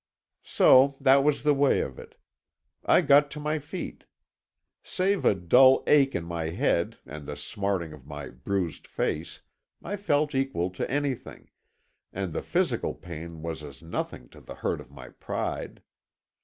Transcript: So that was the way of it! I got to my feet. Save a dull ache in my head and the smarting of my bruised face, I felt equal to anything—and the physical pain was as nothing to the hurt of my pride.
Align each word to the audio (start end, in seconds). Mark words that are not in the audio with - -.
So 0.41 0.95
that 0.99 1.23
was 1.23 1.43
the 1.43 1.53
way 1.53 1.79
of 1.81 1.99
it! 1.99 2.15
I 2.83 3.01
got 3.01 3.29
to 3.29 3.39
my 3.39 3.59
feet. 3.59 4.05
Save 4.81 5.25
a 5.25 5.35
dull 5.35 5.83
ache 5.85 6.15
in 6.15 6.23
my 6.25 6.45
head 6.49 6.97
and 7.05 7.27
the 7.27 7.35
smarting 7.37 7.93
of 7.93 8.07
my 8.07 8.29
bruised 8.29 8.87
face, 8.87 9.41
I 9.83 9.97
felt 9.97 10.33
equal 10.33 10.71
to 10.71 10.89
anything—and 10.89 12.33
the 12.33 12.41
physical 12.41 12.95
pain 12.95 13.43
was 13.43 13.61
as 13.61 13.83
nothing 13.83 14.27
to 14.29 14.41
the 14.41 14.55
hurt 14.55 14.81
of 14.81 14.89
my 14.89 15.09
pride. 15.09 15.83